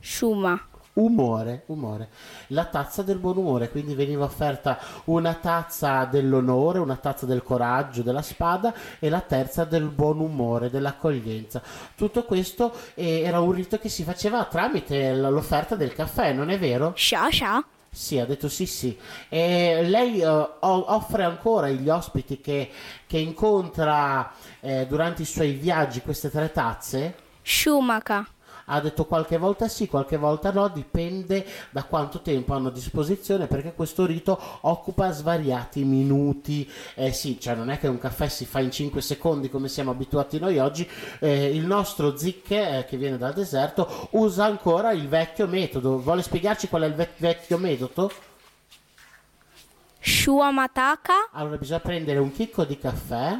Shuma. 0.00 0.58
umore, 0.94 1.62
umore, 1.66 2.08
la 2.48 2.64
tazza 2.64 3.02
del 3.02 3.18
buon 3.18 3.36
umore, 3.38 3.70
quindi 3.70 3.94
veniva 3.94 4.24
offerta 4.24 4.78
una 5.04 5.34
tazza 5.34 6.04
dell'onore, 6.06 6.78
una 6.78 6.96
tazza 6.96 7.24
del 7.26 7.42
coraggio, 7.42 8.02
della 8.02 8.22
spada 8.22 8.74
e 8.98 9.08
la 9.08 9.20
terza 9.20 9.64
del 9.64 9.84
buon 9.84 10.20
umore, 10.20 10.70
dell'accoglienza. 10.70 11.62
Tutto 11.94 12.24
questo 12.24 12.72
eh, 12.94 13.20
era 13.20 13.40
un 13.40 13.52
rito 13.52 13.78
che 13.78 13.88
si 13.88 14.02
faceva 14.04 14.44
tramite 14.44 15.14
l'offerta 15.14 15.76
del 15.76 15.92
caffè, 15.92 16.32
non 16.32 16.50
è 16.50 16.58
vero? 16.58 16.92
Sha 16.96 17.30
sha. 17.30 17.64
Sì, 17.94 18.18
ha 18.18 18.24
detto 18.24 18.48
sì, 18.48 18.64
sì. 18.64 18.98
E 19.28 19.82
lei 19.82 20.22
o- 20.24 20.56
offre 20.60 21.24
ancora 21.24 21.66
agli 21.66 21.90
ospiti 21.90 22.40
che, 22.40 22.70
che 23.06 23.18
incontra 23.18 24.32
eh, 24.60 24.86
durante 24.86 25.22
i 25.22 25.26
suoi 25.26 25.52
viaggi 25.52 26.00
queste 26.00 26.30
tre 26.30 26.50
tazze? 26.52 27.21
Shumaka. 27.42 28.26
Ha 28.66 28.80
detto 28.80 29.06
qualche 29.06 29.38
volta 29.38 29.66
sì, 29.66 29.88
qualche 29.88 30.16
volta 30.16 30.52
no, 30.52 30.68
dipende 30.68 31.44
da 31.70 31.82
quanto 31.82 32.20
tempo 32.20 32.54
hanno 32.54 32.68
a 32.68 32.72
disposizione 32.72 33.46
perché 33.46 33.74
questo 33.74 34.06
rito 34.06 34.38
occupa 34.60 35.10
svariati 35.10 35.84
minuti. 35.84 36.70
Eh 36.94 37.12
sì, 37.12 37.40
cioè 37.40 37.54
non 37.54 37.70
è 37.70 37.78
che 37.78 37.88
un 37.88 37.98
caffè 37.98 38.28
si 38.28 38.46
fa 38.46 38.60
in 38.60 38.70
5 38.70 39.00
secondi 39.00 39.50
come 39.50 39.68
siamo 39.68 39.90
abituati 39.90 40.38
noi 40.38 40.58
oggi. 40.58 40.88
Eh, 41.18 41.54
il 41.54 41.66
nostro 41.66 42.16
Zicche, 42.16 42.78
eh, 42.78 42.84
che 42.84 42.96
viene 42.96 43.18
dal 43.18 43.34
deserto, 43.34 44.08
usa 44.12 44.44
ancora 44.44 44.92
il 44.92 45.08
vecchio 45.08 45.48
metodo. 45.48 46.00
Vuole 46.00 46.22
spiegarci 46.22 46.68
qual 46.68 46.82
è 46.82 46.86
il 46.86 46.94
vec- 46.94 47.18
vecchio 47.18 47.58
metodo? 47.58 48.12
Shuamataka. 50.00 51.30
Allora 51.32 51.56
bisogna 51.56 51.80
prendere 51.80 52.18
un 52.18 52.32
chicco 52.32 52.64
di 52.64 52.78
caffè 52.78 53.38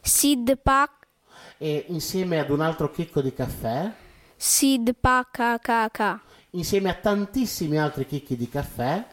Sid 0.00 0.56
pak. 0.56 0.99
E 1.62 1.84
insieme 1.88 2.38
ad 2.38 2.48
un 2.48 2.62
altro 2.62 2.90
chicco 2.90 3.20
di 3.20 3.34
caffè, 3.34 3.92
Sid 4.34 4.94
pakakaka. 4.98 6.22
insieme 6.52 6.88
a 6.88 6.94
tantissimi 6.94 7.78
altri 7.78 8.06
chicchi 8.06 8.34
di 8.34 8.48
caffè, 8.48 9.06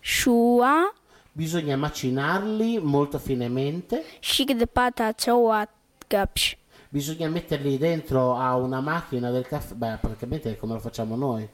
Shua. 0.00 0.92
bisogna 1.30 1.76
macinarli 1.76 2.80
molto 2.80 3.20
finemente, 3.20 4.04
Shikd 4.18 4.66
pata 4.66 5.14
chawat 5.14 5.68
gapsh. 6.08 6.56
bisogna 6.88 7.28
metterli 7.28 7.78
dentro 7.78 8.34
a 8.34 8.56
una 8.56 8.80
macchina 8.80 9.30
del 9.30 9.46
caffè, 9.46 9.74
beh 9.74 9.98
praticamente 10.00 10.50
è 10.50 10.56
come 10.56 10.72
lo 10.74 10.80
facciamo 10.80 11.14
noi. 11.14 11.48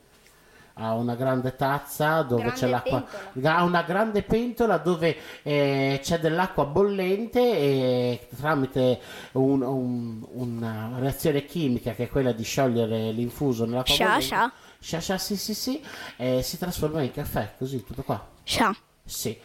A 0.75 0.95
una 0.95 1.15
grande 1.15 1.55
tazza 1.55 2.23
dove 2.23 2.43
Grande 2.43 2.59
c'è 2.59 2.67
l'acqua, 2.69 3.03
pentola. 3.03 3.57
a 3.57 3.63
una 3.65 3.83
grande 3.83 4.23
pentola 4.23 4.79
dove 4.79 5.17
eh, 5.43 6.01
c'è 6.03 6.19
dell'acqua 6.19 6.65
bollente 6.65 7.41
e 7.41 8.29
tramite 8.39 8.99
un- 9.33 9.61
un- 9.63 10.27
una 10.33 10.93
reazione 10.99 11.45
chimica 11.45 11.93
che 11.93 12.05
è 12.05 12.09
quella 12.09 12.33
di 12.33 12.43
sciogliere 12.43 13.11
l'infuso 13.13 13.67
nell'acqua 13.67 13.95
Sha, 13.95 14.05
bollente, 14.05 14.25
sha. 14.27 14.53
sha 14.79 15.01
sha, 15.01 15.19
sì 15.19 15.37
sì 15.37 15.55
sì, 15.55 15.83
eh, 16.17 16.41
si 16.43 16.57
trasforma 16.57 17.03
in 17.03 17.13
caffè, 17.13 17.53
così 17.59 17.85
tutto 17.85 18.03
qua. 18.03 18.25
Sha. 18.43 18.75
Sì. 19.05 19.39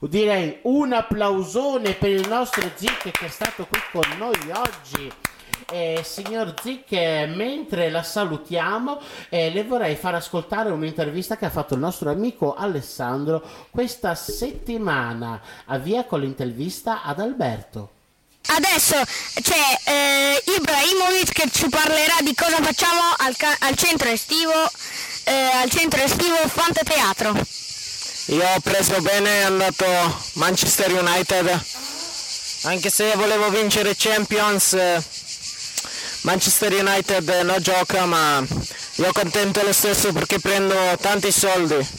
Direi 0.00 0.58
un 0.62 0.92
applausone 0.92 1.92
per 1.94 2.10
il 2.10 2.26
nostro 2.26 2.68
Zic 2.74 3.10
che 3.12 3.26
è 3.26 3.28
stato 3.28 3.66
qui 3.66 3.78
con 3.92 4.02
noi 4.18 4.34
oggi. 4.52 5.12
Eh, 5.72 6.02
signor 6.04 6.52
Zic, 6.60 6.92
eh, 6.92 7.24
mentre 7.34 7.88
la 7.88 8.02
salutiamo, 8.02 9.00
eh, 9.30 9.50
le 9.50 9.64
vorrei 9.64 9.96
far 9.96 10.14
ascoltare 10.14 10.70
un'intervista 10.70 11.38
che 11.38 11.46
ha 11.46 11.50
fatto 11.50 11.72
il 11.72 11.80
nostro 11.80 12.10
amico 12.10 12.54
Alessandro 12.54 13.42
questa 13.70 14.14
settimana. 14.14 15.40
Avvia 15.66 16.04
con 16.04 16.20
l'intervista 16.20 17.02
ad 17.02 17.20
Alberto. 17.20 17.90
Adesso 18.48 18.96
c'è 19.40 19.90
eh, 19.90 20.42
Ibrahimovic 20.58 21.32
che 21.32 21.48
ci 21.50 21.68
parlerà 21.70 22.16
di 22.20 22.34
cosa 22.34 22.60
facciamo 22.60 23.00
al, 23.16 23.34
ca- 23.36 23.56
al 23.60 23.74
centro 23.74 24.10
estivo, 24.10 24.52
eh, 25.24 25.32
al 25.32 25.70
centro 25.70 26.02
estivo 26.02 26.36
Fante 26.48 26.82
Teatro. 26.84 27.32
Io 28.26 28.44
ho 28.44 28.60
preso 28.60 29.00
bene, 29.00 29.40
è 29.40 29.42
andato 29.44 29.86
Manchester 30.34 30.92
United, 30.92 31.48
anche 32.64 32.90
se 32.90 33.14
volevo 33.14 33.48
vincere 33.48 33.94
Champions, 33.96 34.74
eh, 34.74 35.02
Manchester 36.22 36.72
United 36.72 37.28
non 37.42 37.60
gioca, 37.60 38.06
ma 38.06 38.44
io 38.96 39.12
contento 39.12 39.62
lo 39.62 39.72
stesso 39.72 40.12
perché 40.12 40.38
prendo 40.38 40.74
tanti 41.00 41.30
soldi. 41.32 41.76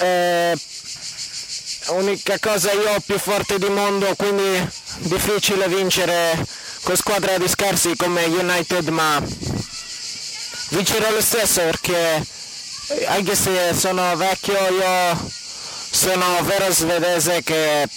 Eh, 0.00 0.56
unica 1.88 2.38
cosa 2.38 2.70
io 2.70 3.00
più 3.04 3.18
forte 3.18 3.58
di 3.58 3.68
mondo, 3.68 4.14
quindi 4.14 4.64
difficile 4.98 5.66
vincere 5.66 6.46
con 6.82 6.94
squadra 6.94 7.36
di 7.36 7.48
scarsi 7.48 7.96
come 7.96 8.24
United, 8.26 8.86
ma 8.90 9.20
vincerò 10.68 11.10
lo 11.10 11.20
stesso 11.20 11.62
perché 11.62 12.24
anche 13.06 13.34
se 13.34 13.74
sono 13.74 14.14
vecchio 14.16 14.54
io 14.54 15.30
sono 15.90 16.42
vero 16.44 16.70
svedese 16.70 17.42
che 17.42 17.88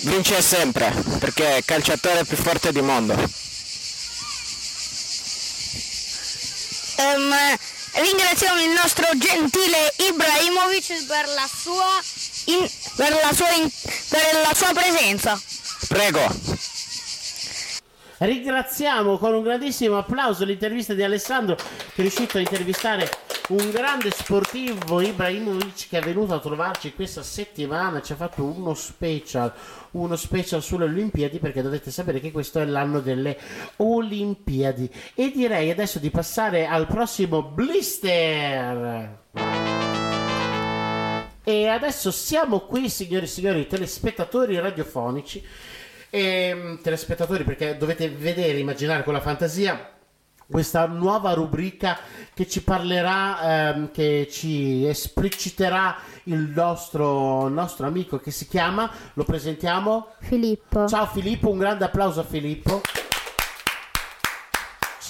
vince 0.00 0.42
sempre 0.42 0.92
perché 1.18 1.54
è 1.54 1.56
il 1.56 1.64
calciatore 1.64 2.24
più 2.24 2.36
forte 2.36 2.70
del 2.70 2.82
mondo. 2.82 3.48
Ehm, 7.00 7.32
ringraziamo 7.94 8.60
il 8.60 8.70
nostro 8.70 9.06
gentile 9.16 9.94
Ibrahimovic 10.08 11.06
per 11.06 11.26
la 11.28 11.48
sua, 11.50 11.98
in- 12.52 12.68
per 12.94 13.10
la 13.10 13.32
sua, 13.32 13.48
in- 13.52 13.70
per 14.10 14.40
la 14.46 14.54
sua 14.54 14.72
presenza. 14.74 15.40
Prego. 15.88 16.68
Ringraziamo 18.18 19.16
con 19.16 19.32
un 19.32 19.42
grandissimo 19.42 19.96
applauso 19.96 20.44
l'intervista 20.44 20.92
di 20.92 21.02
Alessandro 21.02 21.54
che 21.54 21.62
è 21.96 22.00
riuscito 22.02 22.36
a 22.36 22.40
intervistare 22.40 23.10
un 23.50 23.70
grande 23.70 24.10
sportivo 24.12 25.00
Ibrahimovic 25.00 25.88
che 25.88 25.98
è 25.98 26.02
venuto 26.02 26.34
a 26.34 26.40
trovarci 26.40 26.94
questa 26.94 27.22
settimana, 27.22 28.00
ci 28.00 28.12
ha 28.12 28.16
fatto 28.16 28.44
uno 28.44 28.74
special, 28.74 29.52
uno 29.92 30.14
special 30.14 30.62
sulle 30.62 30.84
Olimpiadi 30.84 31.38
perché 31.38 31.60
dovete 31.60 31.90
sapere 31.90 32.20
che 32.20 32.30
questo 32.30 32.60
è 32.60 32.64
l'anno 32.64 33.00
delle 33.00 33.36
Olimpiadi 33.76 34.88
e 35.14 35.32
direi 35.32 35.70
adesso 35.70 35.98
di 35.98 36.10
passare 36.10 36.66
al 36.66 36.86
prossimo 36.86 37.42
blister. 37.42 39.18
E 41.42 41.66
adesso 41.66 42.12
siamo 42.12 42.60
qui, 42.60 42.88
signori 42.88 43.24
e 43.24 43.28
signori, 43.28 43.66
telespettatori 43.66 44.60
radiofonici. 44.60 45.44
E, 46.08 46.78
telespettatori, 46.82 47.42
perché 47.42 47.76
dovete 47.76 48.08
vedere, 48.10 48.58
immaginare 48.58 49.02
con 49.02 49.14
la 49.14 49.20
fantasia 49.20 49.98
questa 50.50 50.86
nuova 50.86 51.32
rubrica 51.32 51.98
che 52.34 52.48
ci 52.48 52.62
parlerà, 52.62 53.72
ehm, 53.72 53.90
che 53.92 54.28
ci 54.30 54.84
espliciterà 54.84 55.96
il 56.24 56.52
nostro, 56.54 57.48
nostro 57.48 57.86
amico 57.86 58.18
che 58.18 58.30
si 58.30 58.48
chiama, 58.48 58.90
lo 59.14 59.24
presentiamo? 59.24 60.08
Filippo. 60.20 60.86
Ciao 60.88 61.06
Filippo, 61.06 61.50
un 61.50 61.58
grande 61.58 61.84
applauso 61.84 62.20
a 62.20 62.24
Filippo. 62.24 62.80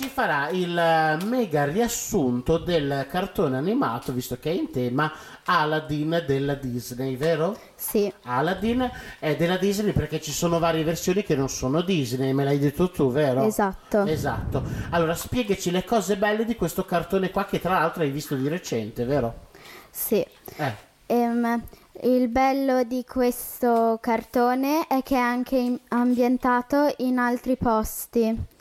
Ci 0.00 0.08
farà 0.08 0.48
il 0.48 0.78
eh, 0.78 1.22
mega 1.26 1.66
riassunto 1.66 2.56
del 2.56 3.06
cartone 3.10 3.58
animato, 3.58 4.14
visto 4.14 4.38
che 4.38 4.50
è 4.50 4.54
in 4.54 4.70
tema 4.70 5.12
Aladdin 5.44 6.24
della 6.26 6.54
Disney, 6.54 7.18
vero? 7.18 7.54
Sì, 7.74 8.10
Aladdin 8.22 8.90
è 9.18 9.36
della 9.36 9.58
Disney 9.58 9.92
perché 9.92 10.18
ci 10.18 10.32
sono 10.32 10.58
varie 10.58 10.84
versioni 10.84 11.22
che 11.22 11.36
non 11.36 11.50
sono 11.50 11.82
Disney, 11.82 12.32
me 12.32 12.44
l'hai 12.44 12.58
detto 12.58 12.90
tu, 12.90 13.12
vero? 13.12 13.44
esatto. 13.44 14.06
Esatto. 14.06 14.62
Allora, 14.88 15.14
spiegaci 15.14 15.70
le 15.70 15.84
cose 15.84 16.16
belle 16.16 16.46
di 16.46 16.56
questo 16.56 16.86
cartone 16.86 17.30
qua 17.30 17.44
che 17.44 17.60
tra 17.60 17.74
l'altro 17.74 18.02
hai 18.02 18.10
visto 18.10 18.34
di 18.36 18.48
recente, 18.48 19.04
vero? 19.04 19.48
Sì. 19.90 20.24
Eh. 20.56 20.74
Ehm, 21.08 21.62
il 22.04 22.28
bello 22.28 22.84
di 22.84 23.04
questo 23.06 23.98
cartone 24.00 24.86
è 24.86 25.02
che 25.02 25.16
è 25.16 25.18
anche 25.18 25.78
ambientato 25.88 26.90
in 27.00 27.18
altri 27.18 27.58
posti. 27.58 28.58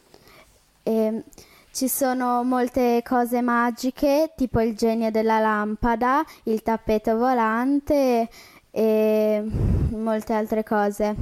Ehm, 0.89 1.24
ci 1.72 1.88
sono 1.88 2.43
molte 2.43 3.03
cose 3.05 3.41
magiche, 3.41 4.34
tipo 4.36 4.60
il 4.60 4.75
genio 4.75 5.12
della 5.12 5.38
lampada, 5.38 6.24
il 6.46 6.63
tappeto 6.63 7.15
volante 7.15 8.27
e 8.72 9.43
molte 9.91 10.34
altre 10.34 10.63
cose. 10.63 11.15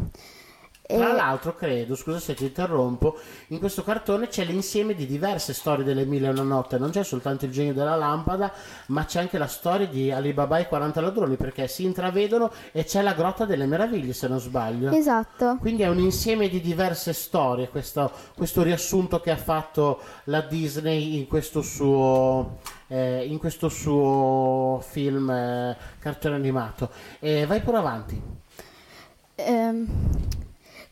Tra 0.88 1.12
l'altro, 1.12 1.54
credo, 1.54 1.96
scusa 1.96 2.18
se 2.18 2.34
ti 2.34 2.46
interrompo, 2.46 3.18
in 3.48 3.60
questo 3.60 3.84
cartone 3.84 4.30
c'è 4.30 4.46
l'insieme 4.46 4.94
di 4.94 5.06
diverse 5.06 5.54
storie 5.54 5.84
delle 5.84 6.06
mille 6.06 6.28
e 6.28 6.30
una 6.30 6.44
notte, 6.44 6.78
non 6.78 6.92
c'è 6.92 7.04
soltanto 7.04 7.44
il 7.44 7.52
genio 7.52 7.74
della 7.74 7.96
lampada, 7.96 8.54
ma 8.88 9.04
c'è 9.04 9.20
anche 9.20 9.38
la 9.38 9.48
storia 9.48 9.86
di 9.86 10.12
Alibaba 10.12 10.58
e 10.58 10.62
i 10.62 10.68
40 10.68 11.02
ladroni, 11.02 11.36
perché 11.36 11.68
si 11.68 11.84
intravedono 11.84 12.50
e 12.72 12.86
c'è 12.86 13.02
la 13.02 13.14
grotta 13.14 13.44
delle 13.44 13.66
meraviglie, 13.66 14.14
se 14.14 14.30
non 14.30 14.40
sbaglio. 14.40 14.92
Esatto. 14.92 15.58
Quindi 15.60 15.84
è 15.84 15.90
un 15.90 16.00
insieme 16.00 16.48
di 16.48 16.62
diverse 16.62 17.12
storie, 17.12 17.68
questo, 17.68 18.10
questo 18.34 18.64
riassunto 18.64 19.20
che 19.20 19.32
ha 19.32 19.38
fatto 19.38 20.00
la 20.26 20.40
Disney 20.40 21.18
in 21.18 21.28
questo 21.28 21.62
suo, 21.62 22.60
eh, 22.88 23.26
in 23.26 23.40
questo 23.40 23.68
suo 23.68 24.82
film 24.88 25.30
eh, 25.30 25.76
cartone 26.00 26.36
animato. 26.36 26.90
E 27.20 27.46
vai 27.46 27.60
pure 27.60 27.78
avanti. 27.78 28.22
Ehm, 29.36 29.88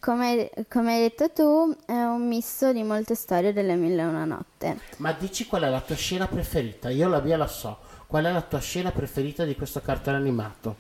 come, 0.05 0.51
come 0.69 0.93
hai 0.93 1.01
detto 1.01 1.31
tu, 1.31 1.75
è 1.87 2.03
un 2.03 2.27
misto 2.27 2.71
di 2.71 2.83
molte 2.83 3.15
storie 3.15 3.53
delle 3.53 3.73
mille 3.75 4.03
e 4.03 4.05
una 4.05 4.23
notte. 4.23 4.77
Ma 4.97 5.11
dici 5.13 5.47
qual 5.47 5.63
è 5.63 5.69
la 5.69 5.81
tua 5.81 5.95
scena 5.95 6.27
preferita? 6.27 6.91
Io 6.91 7.09
la 7.09 7.19
mia 7.21 7.37
la 7.37 7.47
so. 7.47 7.79
Qual 8.05 8.23
è 8.23 8.31
la 8.31 8.43
tua 8.43 8.59
scena 8.59 8.91
preferita 8.91 9.45
di 9.45 9.55
questo 9.55 9.81
cartone 9.81 10.17
animato? 10.17 10.75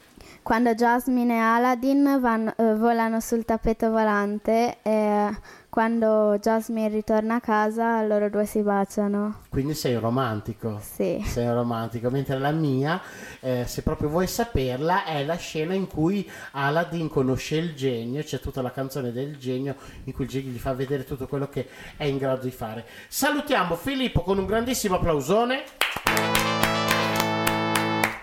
Quando 0.45 0.75
Jasmine 0.75 1.33
e 1.33 1.39
Aladdin 1.39 2.19
vanno- 2.21 2.53
eh, 2.55 2.75
volano 2.75 3.19
sul 3.19 3.45
tappeto 3.45 3.89
volante 3.89 4.77
e 4.83 5.35
quando 5.69 6.37
Jasmine 6.39 6.87
ritorna 6.87 7.37
a 7.37 7.39
casa 7.39 8.03
loro 8.03 8.29
due 8.29 8.45
si 8.45 8.61
baciano. 8.61 9.41
Quindi 9.49 9.73
sei 9.73 9.95
un 9.95 10.01
romantico. 10.01 10.77
Sì. 10.79 11.19
Sei 11.25 11.47
un 11.47 11.55
romantico. 11.55 12.11
Mentre 12.11 12.37
la 12.37 12.51
mia, 12.51 13.01
eh, 13.39 13.63
se 13.65 13.81
proprio 13.81 14.07
vuoi 14.07 14.27
saperla, 14.27 15.05
è 15.05 15.25
la 15.25 15.35
scena 15.35 15.73
in 15.73 15.87
cui 15.87 16.29
Aladdin 16.51 17.09
conosce 17.09 17.55
il 17.55 17.73
genio. 17.73 18.21
C'è 18.21 18.39
tutta 18.39 18.61
la 18.61 18.71
canzone 18.71 19.11
del 19.11 19.37
genio 19.37 19.75
in 20.03 20.13
cui 20.13 20.25
il 20.25 20.29
genio 20.29 20.51
gli 20.51 20.59
fa 20.59 20.75
vedere 20.75 21.05
tutto 21.05 21.25
quello 21.25 21.49
che 21.49 21.67
è 21.97 22.03
in 22.03 22.19
grado 22.19 22.43
di 22.43 22.51
fare. 22.51 22.85
Salutiamo 23.07 23.73
Filippo 23.73 24.21
con 24.21 24.37
un 24.37 24.45
grandissimo 24.45 24.97
applausone. 24.97 25.63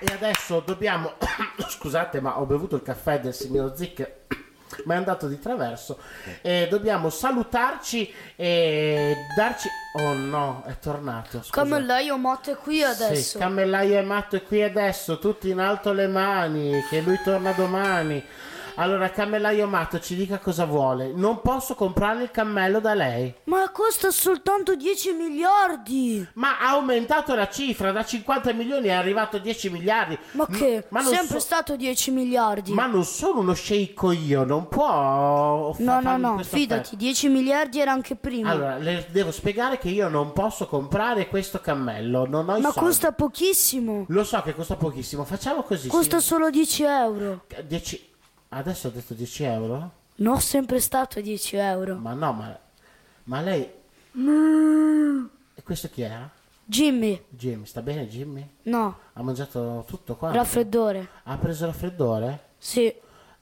E 0.05 0.13
adesso 0.13 0.61
dobbiamo. 0.67 1.13
Scusate, 1.69 2.21
ma 2.21 2.41
ho 2.41 2.45
bevuto 2.45 2.75
il 2.75 2.83
caffè 2.83 3.21
del 3.21 3.33
signor 3.33 3.77
Zic. 3.77 4.11
Ma 4.85 4.95
è 4.95 4.97
andato 4.97 5.29
di 5.29 5.39
traverso. 5.39 5.99
E 6.41 6.67
dobbiamo 6.69 7.09
salutarci 7.09 8.13
e 8.35 9.15
darci. 9.37 9.69
Oh 9.99 10.15
no, 10.15 10.65
è 10.67 10.77
tornato. 10.81 11.39
Scusa. 11.43 11.51
Cammellaio 11.53 12.17
Matto 12.17 12.51
è 12.51 12.57
qui 12.57 12.83
adesso. 12.83 13.15
Sì, 13.15 13.39
Cammellaio 13.39 14.03
Matto 14.03 14.37
è 14.37 14.43
qui 14.43 14.63
adesso, 14.63 15.19
tutti 15.19 15.51
in 15.51 15.61
alto 15.61 15.93
le 15.93 16.09
mani, 16.09 16.83
che 16.89 17.01
lui 17.01 17.21
torna 17.23 17.53
domani. 17.53 18.25
Allora, 18.77 19.11
Cammellaio 19.11 19.67
Matto 19.67 20.01
ci 20.01 20.15
dica 20.15 20.39
cosa 20.39 20.65
vuole. 20.65 21.13
Non 21.15 21.41
posso 21.43 21.75
comprare 21.75 22.23
il 22.23 22.31
cammello 22.31 22.81
da 22.81 22.95
lei. 22.95 23.35
Ma 23.45 23.71
costa 23.71 24.11
soltanto 24.11 24.75
10 24.75 25.13
miliardi. 25.13 26.27
Ma 26.35 26.59
ha 26.59 26.71
aumentato 26.71 27.35
la 27.35 27.49
cifra, 27.49 27.93
da 27.93 28.05
50 28.05 28.53
milioni 28.53 28.89
è 28.89 28.93
arrivato 28.93 29.37
a 29.37 29.41
10 29.41 29.71
miliardi. 29.71 30.19
Ma 30.33 30.47
che? 30.47 30.87
Ma 30.89 31.03
non 31.03 31.13
Sempre 31.13 31.39
so- 31.39 31.45
stato 31.45 31.77
10 31.77 32.11
miliardi. 32.11 32.73
Ma 32.73 32.87
non 32.87 33.05
sono 33.05 33.41
uno 33.41 33.53
sceicco 33.53 34.11
io, 34.13 34.45
non 34.45 34.69
può 34.69 35.75
no, 35.79 36.01
no, 36.01 36.17
no, 36.17 36.39
fidati, 36.43 36.81
offerta. 36.81 36.97
10 36.97 37.29
miliardi 37.29 37.81
era 37.81 37.93
anche 37.93 38.17
prima. 38.17 38.51
Allora, 38.51 38.77
le 38.79 39.07
devo 39.11 39.31
spiegare 39.31 39.79
che 39.79 39.89
io 39.89 40.09
non 40.09 40.33
posso 40.33 40.67
comprare 40.67 41.29
questo 41.29 41.61
cammello, 41.61 42.27
non 42.27 42.49
ho 42.49 42.57
i 42.57 42.61
Ma 42.61 42.73
costa 42.73 43.13
pochissimo. 43.13 44.07
Lo 44.09 44.25
so 44.25 44.41
che 44.43 44.55
costa 44.55 44.77
pochissimo, 44.77 45.25
facciamo 45.25 45.63
così. 45.63 45.89
Costa 45.89 46.21
sì. 46.21 46.27
solo 46.27 46.51
10 46.51 46.83
euro. 46.85 47.45
10 47.67 48.11
Adesso 48.55 48.89
ho 48.89 48.91
detto 48.91 49.15
10 49.15 49.45
euro? 49.45 49.91
No, 50.17 50.39
sempre 50.39 50.79
stato 50.79 51.21
10 51.21 51.57
euro. 51.57 51.97
Ma 51.97 52.13
no, 52.13 52.33
ma, 52.33 52.59
ma 53.25 53.41
lei... 53.41 53.63
E 55.55 55.63
questo 55.63 55.89
chi 55.89 56.03
era? 56.03 56.29
Jimmy, 56.65 57.25
Jimmy, 57.31 57.65
sta 57.67 57.81
bene 57.83 58.07
Jimmy? 58.09 58.47
no, 58.65 58.99
Ha 59.15 59.23
mangiato 59.23 59.85
tutto 59.87 60.17
qua? 60.17 60.33
raffreddore. 60.33 61.09
Ha 61.25 61.37
preso 61.39 61.67
raffreddore? 61.67 62.41
Sì. 62.59 62.95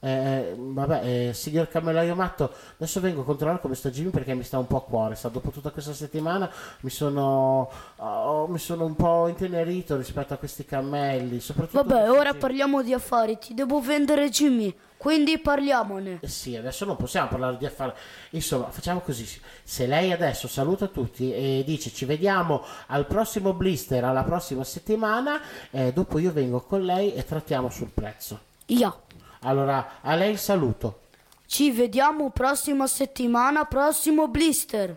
Eh, 0.03 0.55
vabbè, 0.57 1.27
eh, 1.29 1.33
signor 1.33 1.67
Cammellaio 1.67 2.15
Matto, 2.15 2.51
adesso 2.75 2.99
vengo 2.99 3.21
a 3.21 3.23
controllare 3.23 3.59
come 3.61 3.75
sta 3.75 3.91
Jimmy 3.91 4.09
perché 4.09 4.33
mi 4.33 4.43
sta 4.43 4.57
un 4.57 4.65
po' 4.65 4.77
a 4.77 4.81
cuore. 4.83 5.15
Sta, 5.15 5.27
dopo 5.27 5.51
tutta 5.51 5.69
questa 5.71 5.93
settimana 5.93 6.49
mi 6.79 6.89
sono, 6.89 7.69
oh, 7.97 8.47
mi 8.47 8.57
sono 8.57 8.85
un 8.85 8.95
po' 8.95 9.27
intenerito 9.27 9.97
rispetto 9.97 10.33
a 10.33 10.37
questi 10.37 10.65
cammelli. 10.65 11.39
Soprattutto 11.41 11.83
Vabbè, 11.83 12.09
ora 12.09 12.33
parliamo 12.33 12.81
di 12.81 12.93
affari. 12.93 13.37
Ti 13.37 13.53
devo 13.53 13.79
vendere 13.81 14.29
Jimmy. 14.29 14.73
Quindi 15.01 15.39
parliamone. 15.39 16.19
Eh 16.21 16.27
Sì, 16.27 16.55
adesso 16.55 16.85
non 16.85 16.95
possiamo 16.95 17.27
parlare 17.27 17.57
di 17.57 17.65
affari. 17.65 17.91
Insomma, 18.29 18.69
facciamo 18.69 18.99
così. 18.99 19.27
Se 19.63 19.87
lei 19.87 20.11
adesso 20.11 20.47
saluta 20.47 20.85
tutti 20.85 21.33
e 21.33 21.63
dice 21.65 21.91
ci 21.91 22.05
vediamo 22.05 22.63
al 22.85 23.07
prossimo 23.07 23.53
blister, 23.53 24.03
alla 24.03 24.21
prossima 24.21 24.63
settimana, 24.63 25.41
eh, 25.71 25.91
dopo 25.91 26.19
io 26.19 26.31
vengo 26.31 26.61
con 26.61 26.83
lei 26.83 27.15
e 27.15 27.25
trattiamo 27.25 27.71
sul 27.71 27.89
prezzo. 27.91 28.41
Ja. 28.67 28.95
Allora, 29.39 30.01
a 30.01 30.13
lei 30.13 30.33
il 30.33 30.37
saluto. 30.37 30.99
Ci 31.47 31.71
vediamo 31.71 32.29
prossima 32.29 32.85
settimana, 32.85 33.65
prossimo 33.65 34.27
blister. 34.27 34.95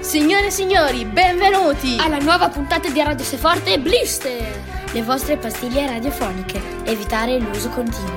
Signore 0.00 0.46
e 0.46 0.50
signori, 0.50 1.04
benvenuti 1.04 1.96
alla 1.98 2.18
nuova 2.18 2.48
puntata 2.48 2.88
di 2.88 3.02
Radio 3.02 3.24
Seforte 3.24 3.78
Blister, 3.78 4.63
le 4.94 5.02
vostre 5.02 5.36
pastiglie 5.36 5.88
radiofoniche. 5.88 6.60
Evitare 6.84 7.36
l'uso 7.38 7.68
continuo. 7.70 8.16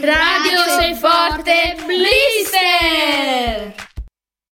Radio 0.00 0.78
Sei 0.78 0.94
Forte 0.94 1.76
Blister! 1.84 3.87